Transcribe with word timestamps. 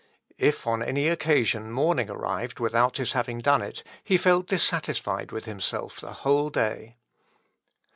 If 0.39 0.65
on 0.65 0.81
any 0.81 1.07
occasion 1.09 1.69
morning 1.71 2.09
arrived 2.09 2.59
without 2.59 2.97
his 2.97 3.11
having 3.11 3.37
done 3.37 3.61
it, 3.61 3.83
he 4.03 4.17
felt 4.17 4.47
dissatisfied 4.47 5.31
with 5.31 5.45
himself 5.45 5.99
the 5.99 6.11
whole 6.25 6.49
day. 6.49 6.97